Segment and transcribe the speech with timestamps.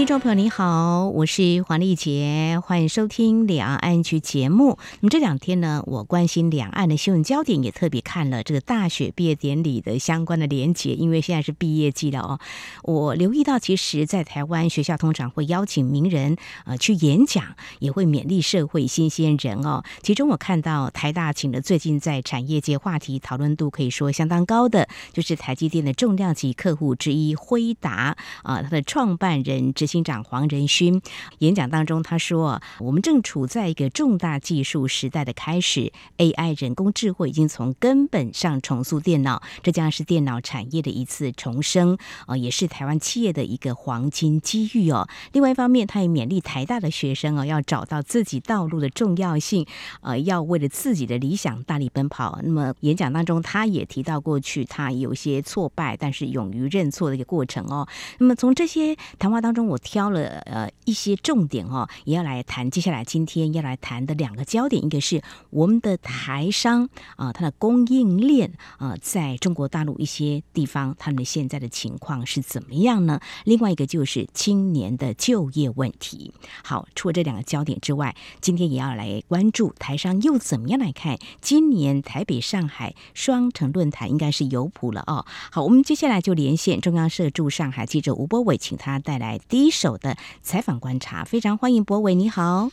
[0.00, 4.78] 听众朋友你好，我是黄丽杰，欢迎收听两岸局节目。
[5.00, 12.40] 那么这两天呢，我关心两岸的新闻焦点，也特别看了这个大学毕业典礼的相关的连结，因为现在是毕业季了哦。
[12.82, 19.84] 我留意到，其实，在台湾学校通常会邀请名人呃去演讲，也会勉励社会新鲜人哦。
[20.02, 29.89] 其中我看到台大请了最近在产业界话题讨论度可以说相当高的，就是台积电的重量级客户之一辉达啊，他的创办人之。
[29.90, 31.02] 新长黄仁勋
[31.38, 41.98] 演讲当中，他说：“我们正处在一个重大技术时代的开始，AI 人工智慧已经从根本上重塑电脑，这将是电脑产业的一次重生，
[42.28, 45.08] 呃，也是台湾企业的一个黄金机遇哦。
[45.32, 49.66] 另外一方面，他也勉励台大的学生哦，要找到自己道路的重要性，
[50.02, 52.38] 呃，要为了自己的理想大力奔跑。
[52.44, 57.88] 那么演讲当中，他也提到过去他有些挫败，但是勇于认错的一个过程哦。
[58.18, 59.79] 那么从这些谈话当中，我。
[59.82, 62.70] 挑了呃一些重点哦，也要来谈。
[62.70, 73.20] 接下来今天要来谈的两个焦点，一个是我们的台商啊，它的供应链啊，在中国大陆一些地方，他们现在的情况是怎么样呢？
[73.44, 76.32] 另外一个就是青年的就业问题。
[76.62, 85.24] 好，除了这两个焦点之外，今天也要来关注台商又怎么样来看今年台北上海双城论坛，应该是有谱了哦。
[85.50, 92.70] 好，我们接下来就连线中央社驻上海记者吴波伟，请他带来第一手的采访观察，非常欢迎博伟，你好，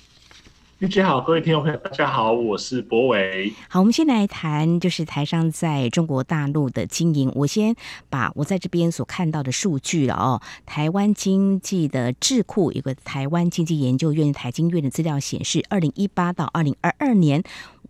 [0.80, 3.52] 玉姐好，各位听众朋友大家好，我是博伟。
[3.67, 7.31] 好，我们先来谈就是台商在中国大陆的经营。
[7.34, 7.76] 我先
[8.12, 10.39] 把我在这边所看到的数据了哦。
[10.67, 17.42] 台湾经济的智库有个台湾经济研究院台经院的资料显示，二零一八到二零二二年，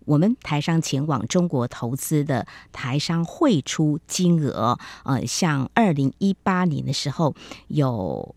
[0.06, 7.34] 我们台商前往中国投资的台商汇出金额，呃，像二零一八年的时候
[7.66, 8.34] 有。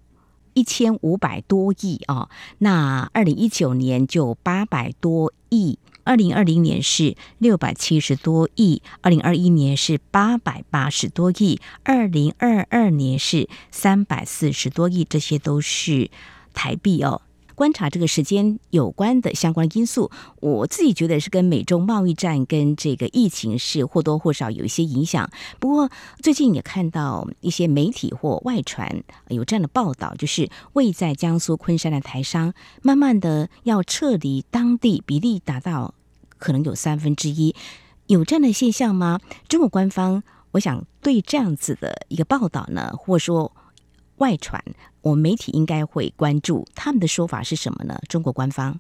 [0.54, 2.30] 一千五百多亿啊，
[2.60, 16.10] 那二零一九年就八百多亿，二零二零年是六百七十多亿，二零二一年是八百八十多亿，二零二二年是三百四十多亿，这些都是
[16.54, 17.22] 台币哦。
[17.62, 25.30] 观察这个时间有关的相关因素，我自己觉得是跟美中贸易战跟这个疫情是或多或少有一些影响。
[25.60, 25.92] 不过
[26.24, 32.52] 最近也看到一些媒体或外传有这样的报道，就是位在江苏昆山的台商，
[32.82, 35.94] 慢慢的要撤离当地，比例达到
[36.40, 37.54] 可能有三分之一，
[38.08, 39.20] 有这样的现象吗？
[39.48, 40.24] 中国官方，
[40.54, 43.52] 我想对这样子的一个报道呢，或者说
[44.18, 44.64] 外传。
[45.02, 48.00] 我们媒体应该会关注他们的说法是什么呢？
[48.08, 48.80] 中国官方，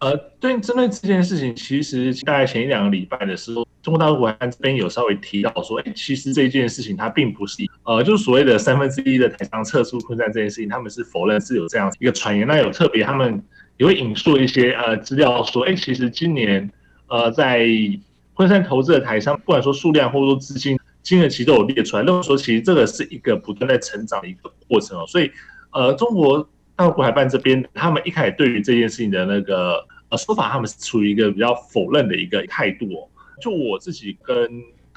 [0.00, 12.46] 呃，对，针对这件事情，其实大概前一两个礼拜的时候，中国大陆国安这边有稍微提到说，哎，其实这件事情它并不是，呃，就是所谓的三分之一的台商撤出昆山这件事情，他们是否认是有这样一个传言。
[12.46, 13.42] 那有特别，他们
[13.78, 16.70] 也会引述一些呃资料说，哎，其实今年
[17.06, 17.66] 呃在
[18.34, 25.30] 昆山投资的台商，不管说数量或者说资金金额，其实都有列出来，那么说其实这个是一个不断在成长的一个过程哦，所以。
[25.74, 33.08] 呃，中国大陆国台办这边，他们一开始对于这件事情的那个呃说法，他们是处于一个比较否认的一个态度哦。
[33.40, 34.48] 就我自己跟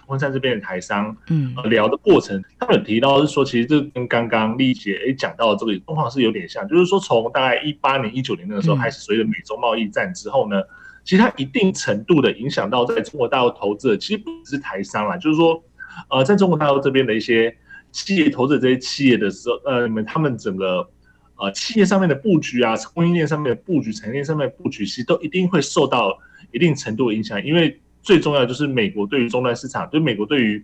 [0.05, 10.61] 昆山这边的台商，嗯，聊的过程，他们有提到是说，其实这跟刚刚丽姐诶讲到的这个状况是有点像，就是说从大概一八年、一九年那个时候开始，随着美中贸易战之后呢，
[11.03, 15.63] 其实它一定程度的影响到在中国大陆投资的，其实不只是台商啦，就是说，
[16.11, 17.57] 呃，在中国大陆这边的一些。
[17.97, 20.87] 企业投资这些企业的时候，呃，你们他们整个
[21.37, 26.15] 呃企业上面的布局啊，供应链上面的布局，产业链上面的布局，其实都一定会受到
[26.51, 27.43] 一定程度的影响。
[27.43, 30.63] 因为最重要就是美国对于终端市场，对美国对于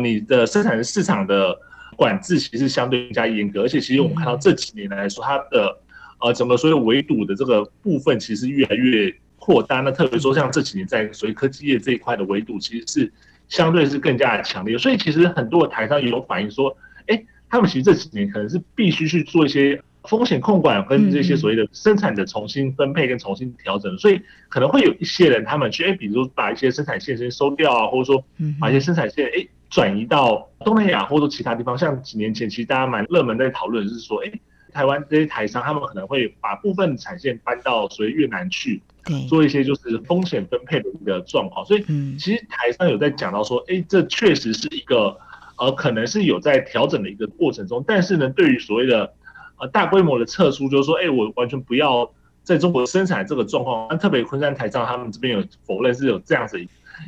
[0.00, 1.54] 你的生产市场的
[1.94, 3.64] 管制，其实相对更加严格。
[3.64, 5.78] 而且，其实我们看到这几年来说，它的
[6.20, 9.82] 呃整个所有围堵的这个部分，其实越来越扩大。
[9.82, 13.12] 那特别说，像这几年在所谓科技业这一块的围堵，其实是。
[13.52, 16.74] 相对是更加的强烈，所以其实很多的台商也有反映说，
[17.06, 24.18] 哎，他们其实这几年可能是必须去做一些风险控管跟这些所谓的生产的重新分配跟重新调整，所以
[24.48, 28.24] 可能会有一些人他们去，哎，比如说把一些生产线先收掉啊，或者说
[28.58, 34.32] 把一些生产线哎转移到东南亚或者说其他地方，像几年前其实大家蛮热门在讨论就是说，哎。
[34.72, 38.80] 台湾这些台商，他们可能会把部分产线搬到所谓越南去，
[39.28, 41.64] 做一些就是风险分配的一个状况。
[41.64, 41.84] 所以，
[42.18, 45.16] 其实台商有在讲到说，哎，这确实是一个
[45.58, 47.84] 呃，可能是有在调整的一个过程中。
[47.86, 49.12] 但是呢，对于所谓的
[49.58, 52.10] 呃大规模的撤出，就是说，哎，我完全不要
[52.42, 53.86] 在中国生产这个状况。
[53.90, 56.58] 那特别昆山台商他们这边有否认是有这样子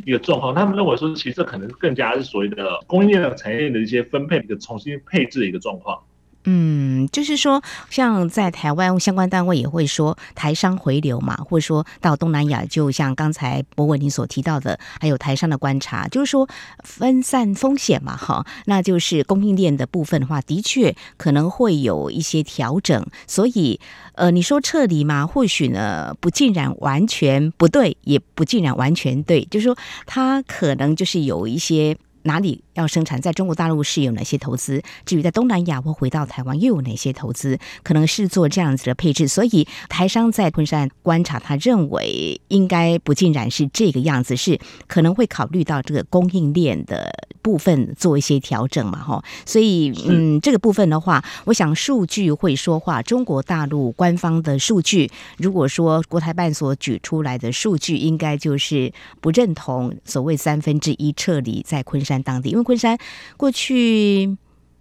[0.05, 6.03] 一个状况，他们认为说，其实这可能更加是所谓的供应链的产业链的一些分配一个重新配置的一个状况。
[6.47, 16.47] 嗯，就是说，像在台湾相关单位也会说台商回流嘛，或者说到东南亚，就像刚才博文你所提到的，还有台商的观察，就是说
[16.83, 23.07] 分散风险嘛，哈，那就是供应链的部分的话，的确可能会有一些调整。
[23.27, 23.81] 所以，
[24.15, 31.97] 呃，你说撤离嘛，或许呢不尽然完全不对，也不尽然完全对，就是说它可能就是有一些。
[32.25, 33.21] 哪里要生产？
[33.21, 34.83] 在中国大陆是有哪些投资？
[35.07, 37.59] 至于在东南亚或回到台湾又有哪些投资？
[37.83, 39.29] 可能是做这样子的配置。
[39.29, 47.13] 所以台商在昆山观察，他认为应该不尽然是这个样子，是可能会考虑到这个供应链的
[47.45, 49.23] 部分做一些调整嘛，哈。
[49.45, 53.03] 所以嗯，这个部分的话，我想数据会说话。
[53.03, 62.23] 中国大陆官方的数据，如果说国台办所举出来的数据，应该就是不认同所谓三分之一撤离在昆山。
[62.23, 62.97] 当地，因为昆山
[63.37, 64.39] 过去，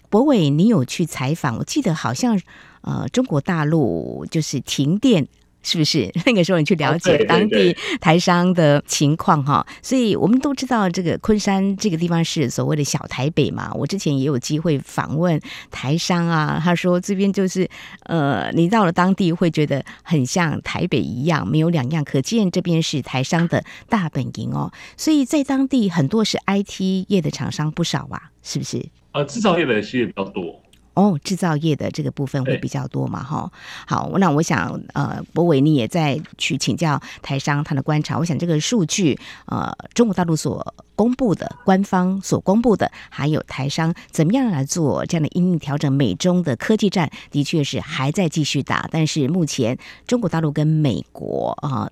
[0.09, 1.57] 博伟你有去采访？
[1.57, 2.39] 我记得好像
[2.81, 5.27] 呃，中国大陆就是停电，
[5.63, 6.11] 是不是？
[6.25, 9.65] 那个时候你去了解当地台商的情况哈。
[9.81, 13.71] 所以我们都知道，这个昆山这个地方是所谓的小台北嘛。
[13.73, 15.39] 我之前也有机会访问
[15.71, 17.67] 台商啊，他说这边就是
[18.03, 22.03] 呃，你到了当地会觉得很像台北一样，没有两样。
[22.03, 24.71] 可见这边是台商的大本营哦。
[24.97, 28.85] 所以在当地很多是 IT 业的厂商不少啊，是不是？
[29.13, 30.62] 呃，制造业的其实也比较多。
[30.93, 33.23] 哦，制造业的这个部分会比较多嘛？
[33.23, 33.51] 哈，
[33.87, 38.17] 好，那我想，呃，博伟你也在去请教台商他的观察。
[38.17, 39.17] 我想这个数据，
[39.47, 45.91] 呃，中国大陆所公布的、官方所公布的，还有台商怎么样来做这样的因应调整？
[45.91, 51.83] 美中的科技战的确是还在继续打，但是目前中国大陆跟美国啊。
[51.83, 51.91] 呃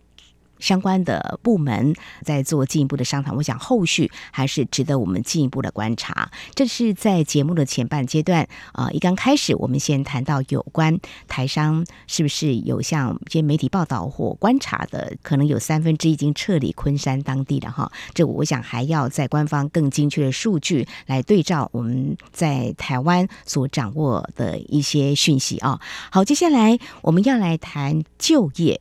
[0.62, 1.94] 相关的部门
[2.24, 6.32] 在做进一步的商谈，我想后续还是值得我们进一步的观察。
[6.56, 10.98] 这是在节目的前半阶段啊，一刚开始我们先谈到有关
[11.28, 17.92] 台商是不是有像一些媒体报道或观察的，可能有三分之一已经撤离昆山当地了哈。
[18.14, 25.82] 这我想还要在官方更精确的数据来对照我们在台湾所掌握的一些讯息啊。
[26.12, 28.80] 好，接下来我们要来谈就业。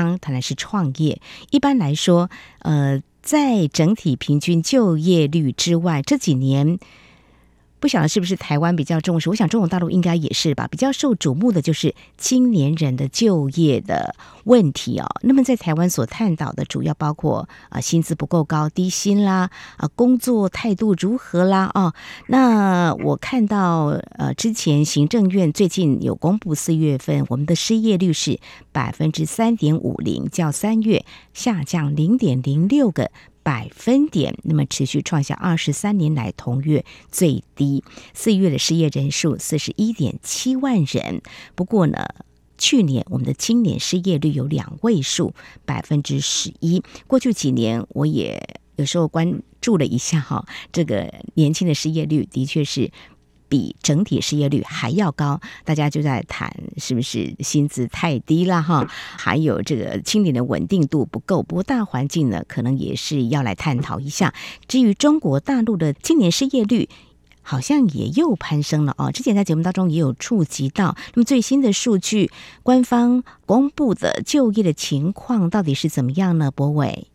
[0.00, 2.30] 刚谈的是创业，一般来说，
[2.60, 6.78] 呃，在整体平均就业率之外，这几年。
[7.82, 9.28] 不晓得是不是台湾比较重视？
[9.28, 10.68] 我想中国大陆应该也是吧。
[10.70, 14.14] 比较受瞩目的就是青年人的就业的
[14.44, 15.06] 问题哦。
[15.22, 21.92] 那么在台湾所探讨的主要包括啊薪资不够高、低薪啦，啊工作态度如何啦啊。
[22.28, 28.38] 那我看到呃之前行政院最近有公布四月份我们的失业率是
[28.70, 33.10] 百分之三点五零，较三月下降零点零六个。
[33.42, 37.82] 百分点，那么持续创下二十三年来同月最低。
[38.14, 41.22] 四月的失业人数四十一点七万人。
[41.54, 42.08] 不过呢，
[42.56, 45.34] 去年我们的青年失业率有两位数，
[45.64, 46.82] 百分之十一。
[47.06, 52.90] 过去几年我也有时候关注了一下哈，这个年轻的失业率的确是。
[53.52, 58.88] 比整体失业率还要高，大家就在谈是不是薪资太低了哈？
[58.88, 61.42] 还有这个青年的稳定度不够。
[61.42, 64.32] 不过大环境呢，可能也是要来探讨一下。
[64.66, 66.88] 至于中国大陆的青年失业率，
[67.42, 69.12] 好像也又攀升了哦。
[69.12, 72.30] 之前在节目当中也有触及到，那么最新的数据，
[72.62, 76.50] 官方公布的就业的情况到底是怎么样呢？
[76.50, 77.11] 博伟。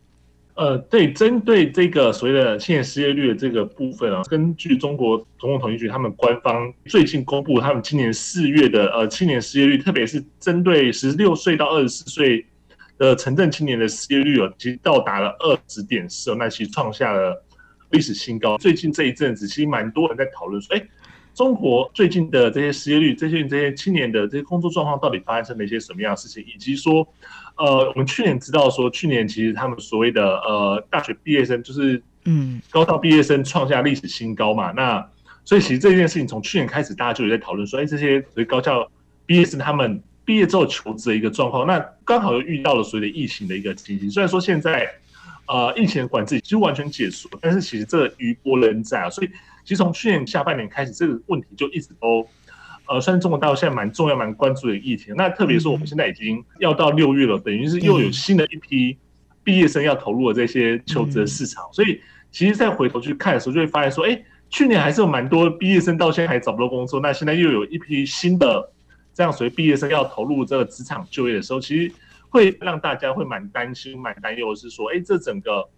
[0.58, 12.44] 呃，对，针对这个所谓的青年失业率的这个部分啊，根据中国总统统计局他们官方最近公布，他们今年四月的呃青年失业率，特别是针对十六岁到二十四岁
[12.98, 17.40] 的城镇青年的失业率哦，其实到达了二十点四，那其实创下了
[17.90, 18.58] 历史新高。
[18.58, 20.82] 最近这一阵子，其实蛮多人在讨论说，哎。
[21.34, 26.44] 中国最近的这些失业率，最近这些青年的这些工作状况到底发生了一些什么样的事情？
[26.52, 27.06] 以及说，
[27.58, 34.72] 呃，我们去年知道说，去年其实他们所谓的呃大学毕业生，就是嗯高校毕业生创下历史新高嘛。
[34.72, 35.06] 那
[35.44, 38.90] 所以其实这件事情从去年开始，大家就有在讨论说，哎，这些所谓高校
[39.26, 44.10] 毕业生他们毕业之后求职的一个状况，那刚好又遇到了所谓的疫情的一个情形。
[44.10, 44.88] 虽然说现在
[45.46, 49.28] 呃疫情的管制几乎完全解除，但是其实这个余波仍在啊，所以。
[49.64, 52.26] 其实从去年下半年开始，这个问题就一直都，
[52.88, 55.14] 呃，算是中国大陆现在蛮重要、蛮关注的疫情。
[55.14, 58.96] 那特别是我们现在已经要到六月了，等于是又有新的一批
[59.44, 61.64] 毕业生要投入了这些求职的市场。
[61.72, 66.98] 所以，其实再回头去看的时候，就会发现说，哎，去年还是有蛮多毕业生到现在还找不到工作。
[67.00, 68.72] 那现在又有一批新的
[69.12, 71.92] 这样，所以毕业生要投入这个职场就业的时候，其实
[72.30, 75.68] 会让大家会蛮担心、蛮担忧的是说，哎，这整个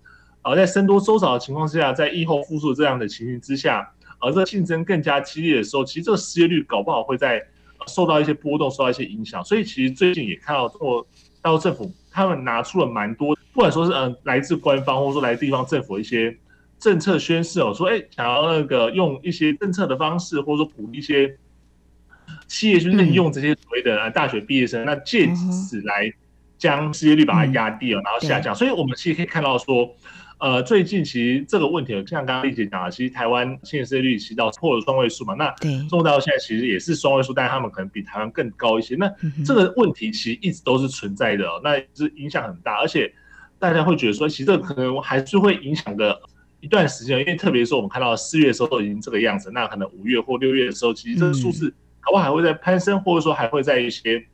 [0.43, 7.43] 呃在僧多粥少的情况之下，在疫后复苏这样的情形之下，而、呃、这个竞争更加激烈的时候，其实这个失业率搞不好会在
[7.87, 9.45] 受到一些波动、受到一些影响。
[9.45, 11.07] 所以其实最近也看到中国
[11.43, 16.37] 大陆政府他们拿出了蛮多，不管说是嗯、呃、来自官方或者说来自地方政府一些
[16.79, 21.37] 政策宣示哦，说哎想要那个用一些政策的方式，或者说鼓励一些。
[22.47, 26.13] 企业去任用这些所谓的大学毕业生，嗯、那借此来
[26.59, 28.55] 将失业率把它压低了，嗯、然后下降。
[28.55, 29.93] 所以，我们其实可以看到说，
[30.41, 35.35] 呃，最近其实这个问题，像刚刚丽姐讲的，其实台湾青年失业率其实到破了双位数嘛。
[35.35, 35.51] 那
[35.87, 38.97] 中国大陆现在其实也是双位数，但是他们可能比台湾更高一些。
[38.97, 39.13] 那
[39.45, 43.13] 这个问题其实一直都是存在的，那是影响很大，而且
[43.59, 46.19] 大家会觉得说，其实这个可能还是会影响的
[46.61, 51.75] 一段时间，因为特别是我们看到四月的时候都已经这个样子，那可能五月或六月的时候，其实这个数字、嗯。
[52.03, 54.25] 搞不好还会在攀升，或者说还会在一些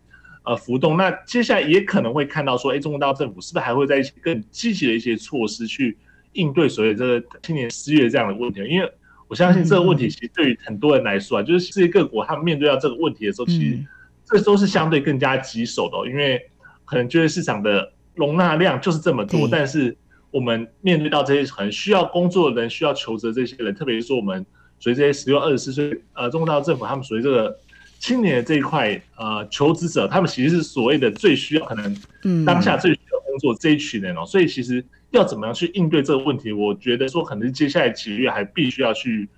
[0.47, 0.97] 呃浮动。
[0.97, 5.99] 那接下来也可能会看到说，哎，中国大陆政府是不是还会在一些更积极的一些措施去
[6.33, 8.65] 应对所谓这个青年失业这样的问题？
[8.67, 8.91] 因为
[9.29, 13.79] 我相信这个问题其实对于很多人来说啊，就是世界各国他们面对到这个问题的时候，其实
[14.25, 16.41] 这都是相对更加棘手的，因为
[16.85, 19.97] 可能就业市场的容纳量就是这么多，但是
[20.31, 24.47] 我们面对到这些很需要工作的人、需要求职的这些人，特别是说我们。
[24.79, 27.59] 所以这些十六、二十四岁，呃，中国大陆政府他们属于这个
[27.99, 34.21] 青年的这一块，呃，求职者，他们其实是所谓的最需要可能当下最需要工作这一群人哦。
[34.21, 39.29] 嗯、所以其实要怎么样去应对这个问题，我觉得说可能接下来几个月还必须要去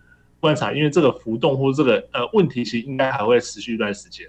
[0.40, 4.26] 观察，因为这个浮动或者这个呃问题，其实应该还会持续一段时间。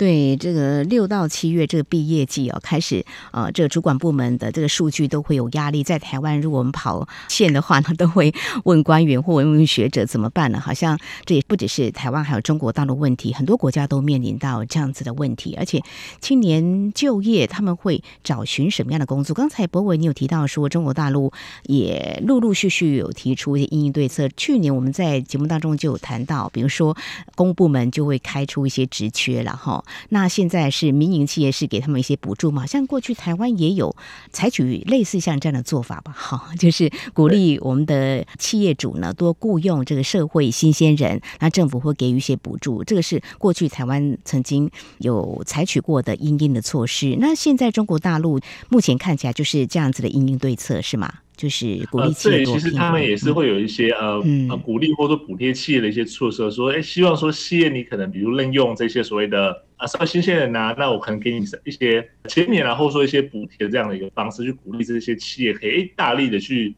[0.00, 5.84] 对这个六到七月这个毕业季哦，开始呃，这个主管部门的这个数据都会有压力。
[5.84, 8.32] 在台湾，如果我们跑线的话呢，都会
[8.64, 10.58] 问官员或问问学者怎么办呢？
[10.58, 15.54] 好像这也不只是台湾，还有中国大陆问题，很多国家都面临到这样子的问题。
[15.58, 15.82] 而且
[16.18, 19.34] 青年就业，他们会找寻什么样的工作？
[19.34, 21.30] 刚才柏纬你有提到说，中国大陆
[21.64, 24.26] 也陆陆续续有提出一些应对策。
[24.34, 26.96] 去年我们在节目当中就有谈到，比如说
[27.34, 29.84] 公部门就会开出一些职缺了哈。
[30.10, 32.66] 那现在是民营企业是给他们一些补助嘛？
[32.66, 33.94] 像过去台湾也有
[34.30, 36.12] 采取类似像这样的做法吧？
[36.16, 42.82] 哈， 就是鼓励我们的企业主呢多雇佣这个社会新鲜人，那政府会给予一些补助。
[42.84, 47.16] 这个是过去台湾曾经有采取过的因应的措施。
[47.18, 51.12] 那现在中国大陆目前看起来就是这样子的因应对策是吗？
[51.40, 66.74] 就是鼓励企业多、呃、对，其实他们也是会有一些、嗯、呃呃鼓励或者补贴企业的一些措施，说哎，希望说企业你可能比如任用这些所谓的啊什么新鲜人呐，那我可能给你一些减免啊，或者说一些补贴这样的一个方式去鼓励这些企业可以大力的去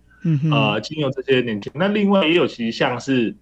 [0.53, 1.81] 呃聘用这些年轻人。
[1.81, 3.35] 那另外也有其实像是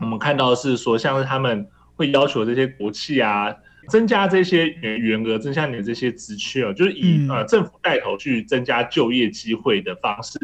[0.00, 3.54] 我们看到是说，像是他们会要求这些国企啊。
[3.88, 10.38] 增加这些员员额，增加你的这些职缺哦，就是以呃政府带头去增加就业机会的方式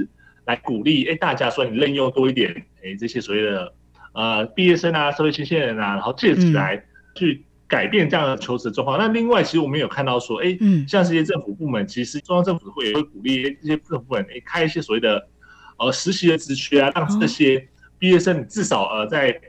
[0.44, 2.50] 来鼓励，哎，大家说你任用多一点，
[2.82, 3.72] 哎，这些所谓的
[4.12, 6.82] 呃毕业生啊，社会新鲜人啊，然后借此来
[7.14, 8.98] 去改变这样的求职状况。
[8.98, 10.56] 那另外，其实我们有看到说，哎，
[10.86, 15.28] 像这些政府部门，其实中央政府会也会鼓励这些政府部门，哎，开一些所谓的
[15.78, 17.68] 呃实习的职缺啊，让这些
[17.98, 19.40] 毕业生至少呃在。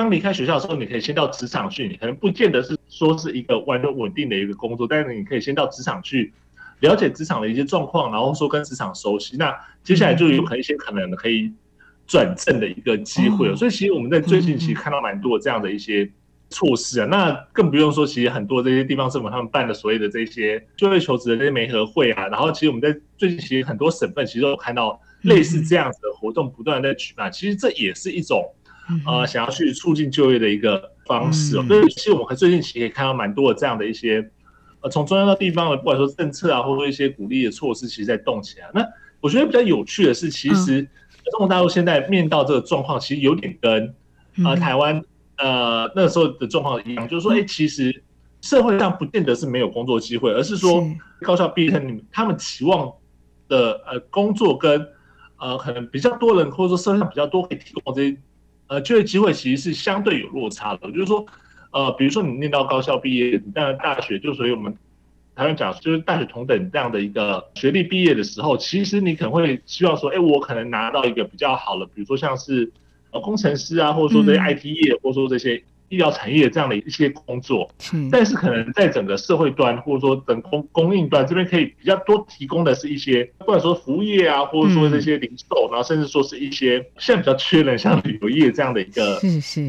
[0.00, 1.86] 刚离开学校的时候，你可以先到职场去。
[1.86, 6.32] 你可能不见得是说是一个完全稳定的一个工作，但是你可以先到职场去
[6.80, 9.36] 了解职场的一些状况，然后说跟职场熟悉。
[9.36, 11.52] 那接下来就有可能一些可能可以
[12.06, 13.54] 转正的一个机会了。
[13.54, 16.10] 所以其实我们在最近其实看到蛮多这样的一些
[16.48, 17.06] 措施啊。
[17.06, 27.30] 那更不用说，其实很多这些地方政府他们办的所谓的这些就业求职的这些媒合会啊，然后其实我们在最近其实很多省份其实都有看到类似这样子的活动不断在举办。
[27.30, 28.42] 其实这也是一种。
[29.06, 34.28] 呃，想要去促进就业的一个方式哦，所以其实我们最近其实可以看到蛮多的这样的一些，
[34.80, 38.68] 呃，从中央到地方的，不管说政策啊，或者说一些鼓励的措施，其实在动起来。
[38.74, 38.84] 那
[39.20, 40.82] 我觉得比较有趣的是，其实
[41.30, 43.94] 中国大陆现在面到这个状况，其实有点跟
[44.44, 45.00] 呃台湾
[45.38, 48.02] 呃那时候的状况一样，就是说，哎，其实
[48.40, 50.84] 社会上不见得是没有工作机会，而是说
[51.22, 52.92] 高校毕业生他们期望
[53.48, 54.84] 的呃工作跟
[55.38, 58.16] 呃可能比较多人，或者说社会上比较多可以提供这些。
[58.70, 61.26] 呃，就业机会其实是相对有落差的，就是说，
[61.72, 64.72] 呃，比如说你念到高校毕业，你在大学，就所以我们
[65.34, 72.72] 台湾讲，就是大学同等这样的一个学历毕业的时候，其实你可能会希望说，哎，我可能拿到一个比较好的，比如说像是
[73.10, 75.62] 呃工程师啊，或者说这些 IT 业，或者说这些。
[75.90, 77.68] 医疗产业这样的一些工作，
[78.10, 89.20] 但是可能在整个社会端或者说等供供应端这边，可以比较多提供的是一些，不管说服务业啊，或者说这些零售，然后甚至说是一些现在比较缺人，像旅游业这样的一个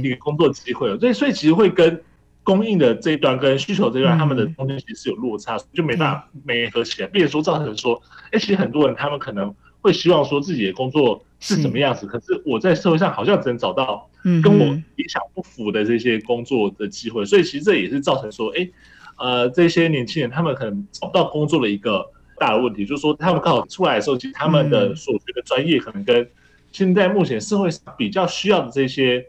[0.03, 0.95] 一个工作机会。
[0.99, 2.01] 所以所以其实会跟
[2.43, 7.99] 供应的这一端跟需求这一端，他们的中间其实是有落差，就没办法没合起来，变成说造成说，
[8.31, 14.09] 哎，其实很多人他们可能会希望说自己的工作是什么样子，可是我在社会上好像只能找到
[14.43, 18.69] 跟我理想不符的这些工作的机会，所以其实这也是造成说，哎，
[19.17, 22.05] 呃，这些年轻人他们可能找不到工作的一个
[22.37, 26.29] 大的问题，就是说他们刚好出来的时候，其实他们的所学的专业可能跟
[26.71, 29.25] 现在目前社会上比较需要的这些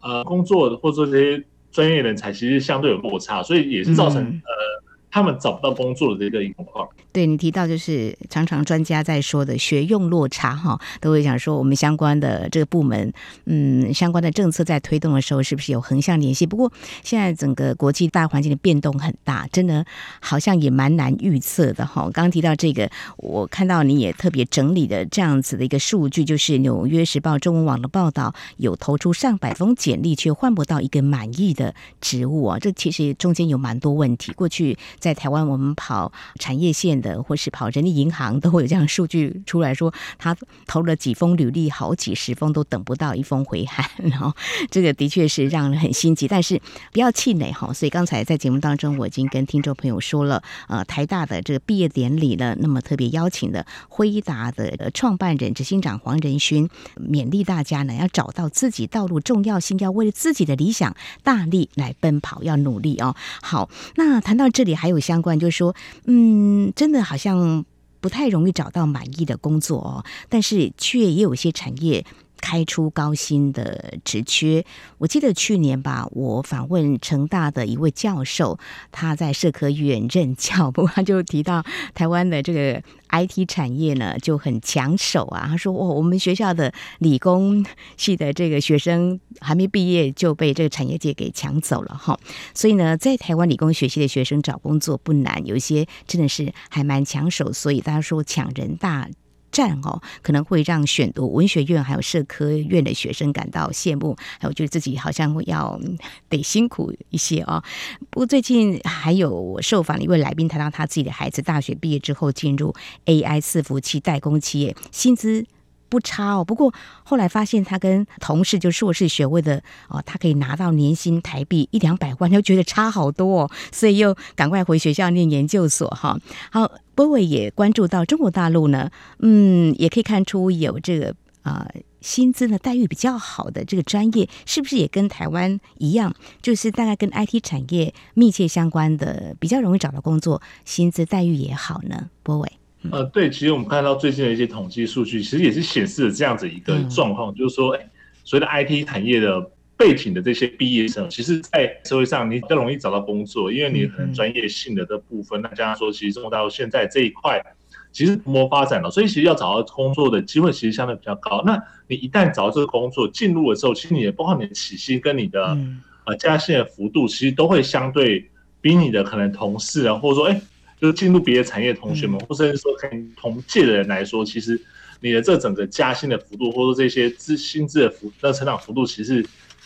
[0.00, 1.44] 呃工作或者说这些。
[1.70, 4.87] 专业人才其实相对有落差，所以也是造成、嗯、呃。
[5.18, 6.88] 他们找不到工作的这个情况。
[7.10, 13.12] 对，你提到就是常常专家在说的学用落差哈，都会想说我们相关的这个部门，
[13.46, 16.46] 嗯，相关的政策在推动的时候是不是有横向联系？
[16.46, 16.72] 不过
[17.02, 19.84] 现在整个国际大环境的变动很大，真的
[20.20, 22.02] 好像也蛮难预测的哈。
[22.02, 34.30] 刚刚提到这个，我看到你也特别整理的这样子的一个数据，就是《纽约时报》中文网的报道，有投出上百封简历却换不到一个满意的职务啊，这其实中间有蛮多问题。
[34.34, 40.36] 过去在在台湾，我们跑产业线的，或是跑人力银行，都会有这样数据出来说，他
[40.66, 44.30] 投了几封履历，好几十封都等不到一封回函，然后
[44.70, 46.28] 这个的确是让人很心急。
[46.28, 46.60] 但是
[46.92, 47.72] 不要气馁哈。
[47.72, 63.16] 所以刚才在节目当中，我已经跟听众朋友说了，呃，台大的这个毕业典礼呢，那么特别邀请了辉达的创办人执行长黄仁勋，勉励大家呢，要找到自己道路重要性，要为自己的理想大力来奔跑，要努力哦。
[63.40, 64.87] 好，那谈到这里还。
[64.88, 65.76] 还有相关，就是说，
[66.06, 67.62] 嗯，真的好像
[68.00, 72.06] 不太容易找到满意的工作哦，但是却也有一些产业
[72.40, 74.64] 开出高薪的职缺。
[74.98, 78.58] 我记得去年吧，我访问成大的一位教授，
[78.90, 81.64] 他在社科院任教， 不过他就提到
[81.94, 82.82] 台湾的这个。
[83.10, 85.46] IT 产业呢就很抢手啊！
[85.48, 87.64] 他说：“哦，我们学校的理工
[87.96, 92.20] 系的这个学生还没毕业就被这个产业界给抢走了哈。
[92.52, 97.50] 所以呢，在台湾理工学系的学生找工作不难，有一些真的是还蛮抢手。
[97.50, 99.08] 所以大家说抢人大。”
[99.50, 105.80] 站哦，可能会让选读文学院还有社科院的学生感到羡慕，还有觉得自己好像要
[106.28, 107.62] 得辛苦一些哦。
[108.10, 112.74] 不过最近还有我受访的一位来宾谈到他自己的孩子大学毕业之后进入
[113.06, 115.46] AI 伺服器代工企业，薪资。
[115.88, 116.72] 不差哦，不过
[117.02, 126.18] 后来发现他跟同事就硕士学位的哦，他可以拿到年薪台币一两百万，就觉得差好多哦，所以又赶快回学校念研究所哈。
[126.50, 131.66] 好，波伟也关注到中国大陆呢，嗯，也可以看出有这个啊、
[132.02, 142.10] 薪资呢待遇比较好的这个专业，是不是也跟台湾一样，就是大概跟 IT 产业密切相关的，比较容易找到工作，薪资待遇也好呢？
[142.22, 142.52] 波伟。
[142.92, 147.90] 呃，对，其实我们看到最近的一些统计数据，其实也是显示了这样子一个状况，嗯、就是说，哎，
[148.22, 149.40] 所谓的 IT 产业的
[149.76, 157.42] 背景的这些毕业生，其实，在社会上你比较容易找到工作，因为你很专业性的这部分，那加上说，其实中国大陆现在这一块
[157.90, 161.42] 其实蓬勃发展了，所以其实要找到工作的机会其实相对比较高。
[161.44, 165.58] 那你一旦找到这个工作进入了之后，其实你也包括你的起薪跟你的
[166.04, 170.40] 呃加薪的幅度，其实都会相对比你的可能同事啊，或者说，哎。
[170.80, 174.60] 就是进入别的产业的同学们，或者是说跟同届的人来说，其实
[175.00, 179.24] 你的这整个加薪的幅度，或者说这些资薪资的幅那成长幅度，其实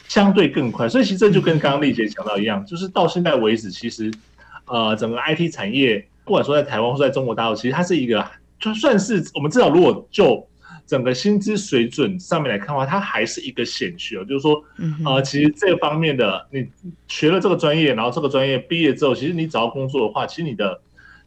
[0.08, 0.88] 相对更快。
[0.88, 4.12] 所以其实这就跟刚刚丽姐讲到一样，就是到现在为止，其实
[4.66, 8.26] 呃整个 IT 产业，不管说在台湾或在中国大陆，其实它是一个
[8.60, 10.46] 就算是我们至少如果就
[10.86, 14.22] 整个薪资水准上面来看的话，它还是一个显学。
[14.26, 14.62] 就是说
[15.04, 16.66] 呃其实这方面的你
[17.08, 20.78] 学了这个专业，然后这个专业毕业之后，其实你找到工作的话，其实你的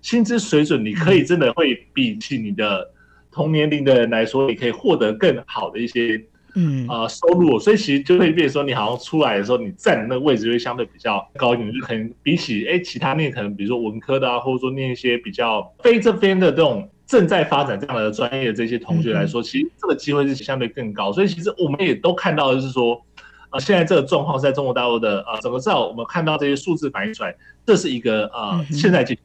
[0.05, 2.87] 薪资水准，你可以真的会比起你的
[3.31, 21.11] 同年龄的人来说，你可以获得更好的一些，嗯啊收入，所以其实就会变成说，你好像出来的时候，你站的那个位置会相对比较高一点，就可能比起哎其他念可能比如说文科的啊，或者说念一些比较非这边的这种正在发展这样的专业的这些同学来说，其实这个机会是相对更高。
[21.11, 23.03] 所以其实我们也都看到就是说，
[23.49, 29.17] 呃，现在这个状况在中国大陆的呃整个至少我们看到这些数字反映出来，这是一个呃现在进。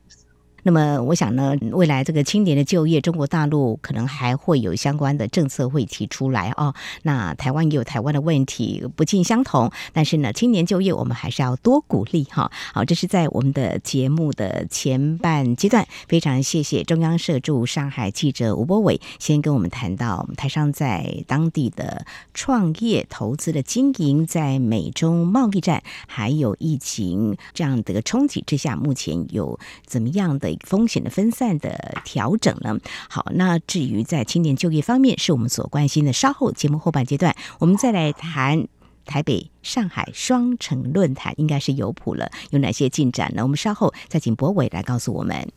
[0.62, 6.74] 那么我想呢，未来这个青年的就业，中国大陆可能还会有相关的政策会提出来哦。
[7.02, 9.72] 那台湾也有台湾的问题，不尽相同。
[9.92, 12.52] 但是呢，青年就业我们还是要多鼓励哈。
[12.74, 30.50] 好，这是在我们的节目的前半阶段，非常谢谢中央社驻上海记者吴柏伟，先跟我们谈到台商在当地的创业投资的经营，在美中贸易战还有疫情这样的个冲击之下，目前有怎么样的？
[30.66, 32.78] 风险的分散的调整呢？
[33.08, 36.12] 好，那至于在青年就业方面，是我们所关心的。
[36.12, 38.68] 稍后节目后半阶段，我们再来谈
[39.04, 43.42] 台北、上海双城论坛应该是有谱了，有哪些进展呢？
[43.42, 45.50] 我们稍后再请博伟来告诉我们。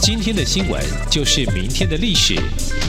[0.00, 2.34] 今天的新闻就是明天的历史，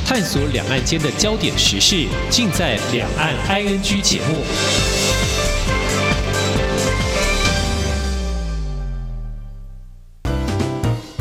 [0.06, 4.99] 探索两岸间的焦点时事，尽在《两岸 ING》节目。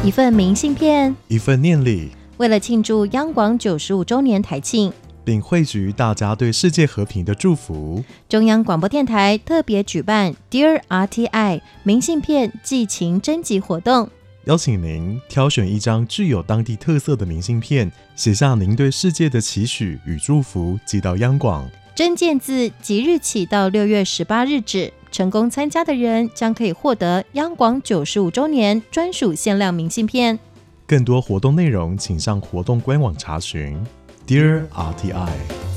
[0.05, 2.11] 一份明信片，一份念礼。
[2.37, 4.93] 为了庆祝央广九十五周年台庆，
[5.25, 14.09] 并汇聚大家对世界和平的祝福，中央广播电台特别举办 Dear RTI 明信片寄情征集活动，
[14.45, 21.69] 邀请您挑选一张具有当地特色的明信片，写下您对世界的期许与祝福，寄到央广。
[21.97, 30.39] 征件自即日起到六月十八日止，成功参加的人将可以获得央广九十五周年专属限量明信片。
[30.87, 33.79] 更多活动内容，请上活动官网查询。
[34.27, 35.68] Dear RTI。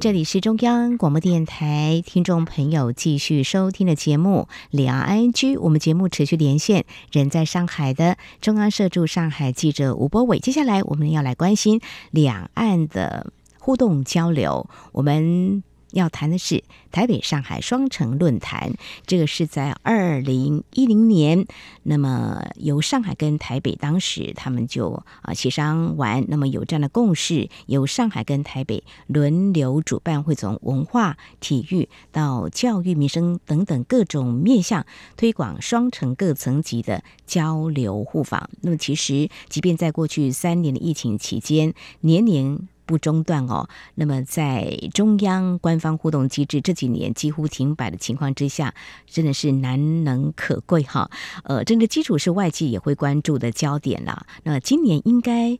[0.00, 10.38] 这里是中央广播电台听众朋友继续收听的节目《两岸 ING》，我们节目持续连线人在上海的中央社驻上海记者吴波伟。
[10.38, 11.80] 接下来我们要来关心
[12.12, 15.64] 两岸的互动交流，我们。
[15.92, 18.74] 要谈的是台北上海双城论坛，
[19.06, 21.46] 这个是在二零一零年，
[21.82, 34.84] 那么由上海跟台北当时他们就啊协商完，那么有这样的共识，由上海跟台北轮流主办，会从文化、体育到教育、民生等等各种面向
[35.16, 38.50] 推广双城各层级的交流互访。
[38.60, 42.68] 那么其实，即便在过去三年的疫情期间，年年。
[42.88, 43.68] 不中断哦。
[43.96, 48.74] 那么，在中央官方互动机制这几年几乎停摆的情况之下，
[49.06, 51.10] 真的是难能可贵哈。
[51.44, 54.26] 呃，政治基础是外界也会关注的焦点了。
[54.44, 55.58] 那今年应该。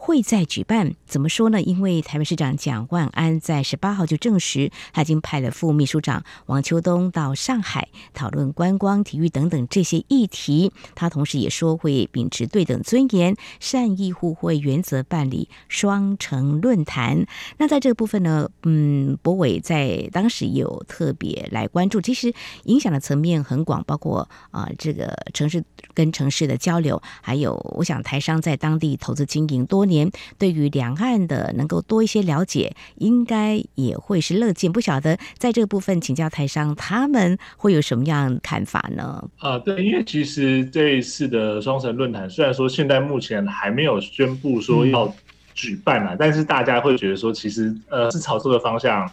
[0.00, 1.60] 会再举办，怎么说呢？
[1.60, 10.72] 因为台北市长蒋万安在十八号就证实，他已经派了副秘书长王秋冬到上海讨论观光、体育等等这些议题。
[10.94, 17.26] 他同时也说会秉持对等尊严、善意互惠原则办理双城论坛。
[17.58, 22.32] 那在这个部分呢，嗯，博伟在当时有特别来关注，其实
[22.64, 34.70] 影响的层面很广，包括啊、这个城市跟城市的交流，还有我想台商在当地投资经营多年对于两岸的能够多一些了解，应该也会是乐见。
[34.70, 39.28] 不晓得在这个部分请教台商，他们会有什么样看法呢？
[39.38, 45.12] 啊，对，因为其实这一次的双城论坛，虽然说现在目前还没有宣布说要
[45.54, 49.10] 举办啊，嗯、但是大家会觉得说，其实呃是朝这个方向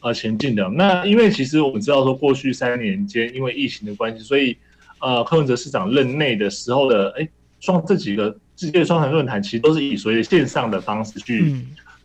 [0.00, 0.68] 呃前进的。
[0.70, 4.56] 那因为其实我们知道说，过去三年间因为疫情的关系，所以
[5.00, 7.28] 呃柯文哲市长任内的时候的哎
[7.60, 8.34] 双这几个。
[8.58, 11.54] 世界双城论坛其实都是以所谓线上的方式去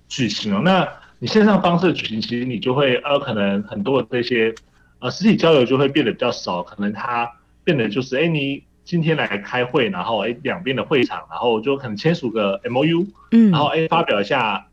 [0.08, 0.60] 举行哦。
[0.62, 0.88] 嗯、那
[1.18, 4.54] 你线上方式举行，其实你就会呃，可能很多的这些
[5.00, 7.28] 呃实体交流就会变得比较少，可能它
[7.64, 14.68] 变得就是，哎，你今天来开会，然后哎两边的会场，然后就可能签署个 MOU，嗯，然后哎发表一下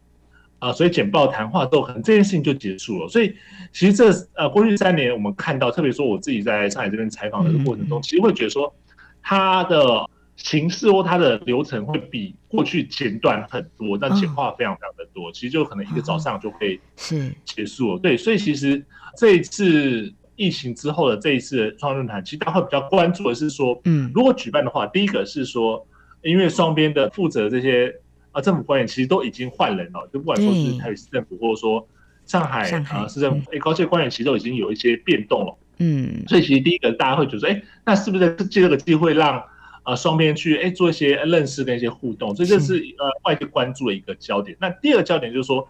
[0.58, 3.08] 啊、呃，所以简报谈话之后，可能这件事情就结束了。
[3.08, 3.34] 所以
[3.72, 8.74] 其实这呃过去三年我们看到，特别说我自己在上海这边采访的过程中，嗯、其实会觉得说
[9.22, 10.06] 它的。
[10.42, 17.31] 形式或它的流程会比过去简短很多，但简化非常非常的多，哦、其实就可能一个早上就可以是。
[17.44, 17.98] 结束了。
[17.98, 18.83] 对，所以其实
[19.16, 25.87] 这一次疫情之后的这一次的双论坛，其实大家会比较关注的是说，嗯，如果举办的话，第一个是说，
[26.22, 27.94] 因为双边的负责这些
[28.33, 31.87] 啊政府官员其实都已经换人了，就不管说是台北市政府或者说
[32.24, 39.42] 上海啊市政府，哎，高阶官员其实都已经有一些变动了，嗯，所以其实第一个大家会觉得说，哎，那是不是借这个机会让
[39.90, 44.57] 呃，双边去哎做一些认识跟一些互动，所以这就是呃外界关注的一个焦点。
[44.61, 45.66] 那第二个焦点就是说，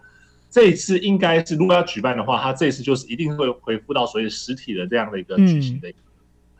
[0.47, 5.97] 这一次应该是如果要举办的话，它这一次就是一定会恢复到所谓实体的这样的一个举行的一个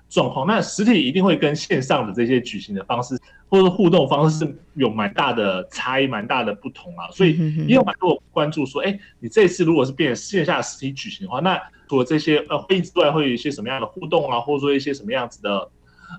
[0.10, 0.48] 状况。
[0.48, 3.16] 那实体一定会跟线上的这些举行的方式
[3.48, 7.12] 或者互动方式是有蛮大的差异、蛮大的不同啊。
[7.12, 15.70] 所以也有蛮多关注说，哎，你这一次如果是变线下实体举行的话，那除了这些呃会议之外，会有一些什么样的互动啊，或者说一些什么样子的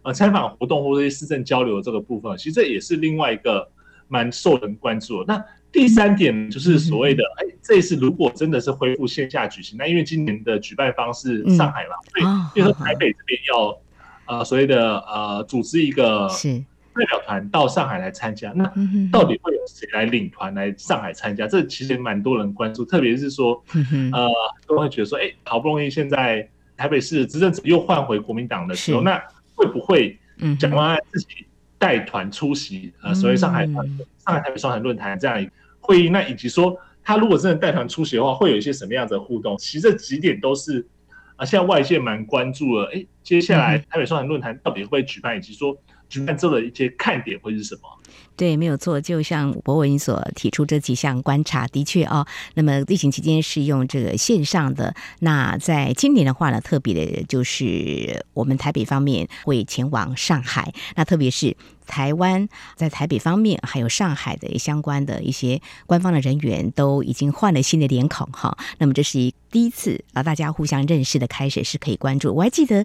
[0.05, 3.69] 呃参访活动，或者一些市政交流的这个部分，其实这也是另外一个
[4.09, 5.35] 蛮受人关注的。
[5.35, 13.79] 那第三点就是所谓的，哎、欸，这一次如果真的是恢复线下举行，那因为今年的举办方是上海嘛，所以就是说台北这边要
[14.27, 16.29] 呃所谓的呃组织一个
[16.95, 18.71] 代表团到上海来参加，那
[19.11, 21.47] 到底会有谁来领团来上海参加？
[21.47, 23.65] 这其实蛮多人关注，特别是说
[24.13, 24.29] 呃
[24.67, 29.19] 都会觉得说，哎、欸，好不容易现在台北市执政者又换回国民党的时候，那
[29.55, 30.19] 会不会
[30.59, 31.47] 蒋万安自己
[31.79, 33.87] 带团出席呃所谓上海团
[34.19, 35.53] 上海台北双城论坛这样一个？
[35.81, 39.59] 会议，那以及说他如果真的带团出席的话，会有一些什么样的互动？
[39.59, 40.87] 其实这几点都是
[41.35, 42.89] 啊，现在外界蛮关注的。
[42.95, 45.77] 哎，接下来台北双城论坛到底会不会举办，以及说
[46.13, 47.83] 举办之后的一些看点会是什么？
[48.37, 49.01] 对，没有错。
[49.01, 52.27] 就像博文所提出这几项观察，的确哦。
[52.55, 54.95] 那么疫情期间是用这个线上的。
[55.21, 60.73] 那在今年的话呢，特别的就是我们台北方面会前往上海。
[60.97, 68.57] 那特别是台湾在台北方面，还有上海的相关的一些官方的人员都已经换了新的脸孔哈。
[68.79, 72.35] 那么这是一第一次啊，大家互相认识的开始是可以关注。
[72.35, 72.85] 我还记得。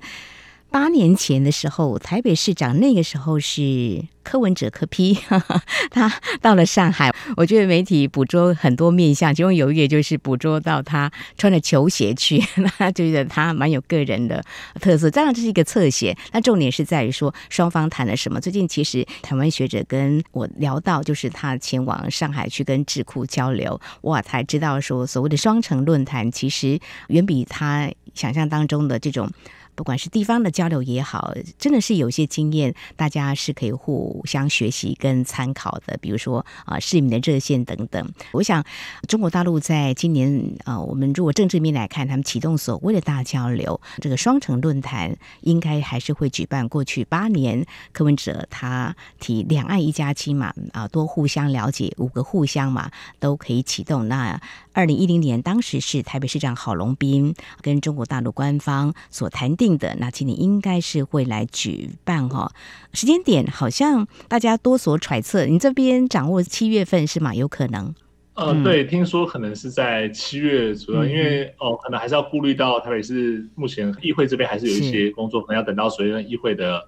[0.69, 5.17] 八年前的时候，台北市长那个时候是柯文哲柯 P，
[5.89, 12.43] 他到了上海，我觉得媒体捕捉很多面向，其中有一个就是捕捉到他穿着球鞋去，
[12.79, 14.43] 那就觉得他蛮有个人的
[14.81, 15.09] 特色。
[15.09, 18.39] 当然这是一个侧写，那重点是在于说双方谈了什么。
[18.39, 26.77] 最近其实台湾学者跟我聊到，就是他前往上海去跟智库交流，哇，才知道说所谓的双城论坛其实
[27.07, 29.31] 远比他想象当中的这种。
[29.77, 35.95] 不管是地方的交流也好，真的是有些经验，大家是可以互相学习跟参考的。
[36.01, 38.11] 比如说啊，市民的热线等等。
[38.31, 38.65] 我想，
[39.07, 46.67] 中国大陆在今年啊，我们如果政治面来看，他们启动所谓的大交流，这个双城论坛应该还是会举办。
[46.67, 47.63] 过去八年，
[47.93, 54.07] 柯文哲他提两岸一家亲嘛，啊，多互相了解，五个互相嘛，都可以启动。
[54.07, 54.41] 那
[54.73, 59.66] 二零一零年，当时是台北市长郝龙斌跟中国大陆官方所谈定。
[59.75, 62.51] 的那今年应该是会来举办哈，
[62.93, 67.33] 时间点好像大家多所揣测，你这边掌握七月份是吗？
[67.33, 67.95] 有可能？
[68.35, 76.79] 呃，对，听说可能是在七月左右，嗯、因为哦、呃，可能还是要顾虑到台北市目前议会这边还是有一些工作，可能要等到所谓议会的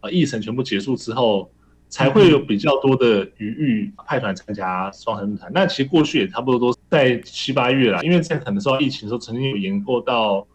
[0.00, 1.50] 呃议程全部结束之后，
[1.90, 5.50] 才会有比较多的余裕派团参加双城论坛。
[5.52, 10.46] 那其实过去也差不多都在七八月了，因为在可能受到疫情的时候，曾经有延过到。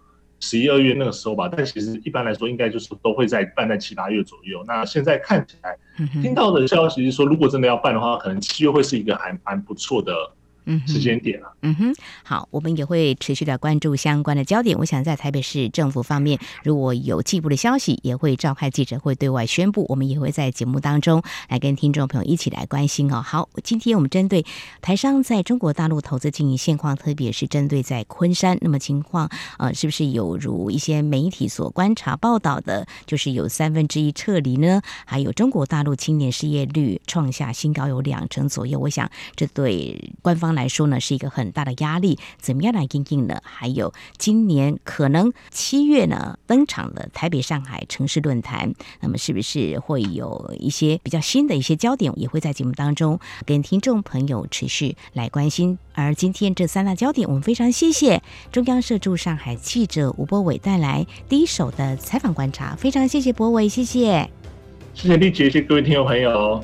[0.41, 4.61] 十一二月那个时候吧，但其实一般来说，应该就是都会在办在七八月左右。
[4.67, 5.77] 那现在看起来，
[6.21, 10.13] 听到的消息是说，如果真的要办的话，可能七月会是一个还蛮不错的。
[10.87, 11.53] 时间点了。
[11.61, 14.77] 嗯哼，好，我们也会持续的关注相关的焦点。
[14.77, 19.85] 我想在台北市政府方面，如果有进一步的消息，也会召开记者会对外宣布。
[19.89, 23.21] 我们也会在节目当中来跟听众朋友一起来关心哦。
[23.21, 24.45] 好，今天我们针对
[24.81, 34.81] 台商在中国大陆投资经营现况，特别是针对在昆山，那么情况呃，是不是有如一些媒体所观察报道的，就是有三分之一撤离呢？
[35.05, 38.79] 还有中国大陆青年失业率创下新高，有两成左右。
[38.79, 43.41] 我想这对官方来来说呢，是一个很大的压力，怎么样来应应呢？
[43.43, 55.79] 还有今年可能七月呢登场的台北上海城市论坛，那么是不是会有一些比较新的一些焦点，也会在节目当中跟听众朋友持续来关心。
[55.93, 58.21] 而今天这三大焦点，我们非常谢谢
[58.51, 64.29] 中央社驻上海记者吴博伟带来第一手的采访观察，非常谢谢博伟，谢谢，
[64.93, 66.63] 谢谢丽姐，谢谢各位听众朋友。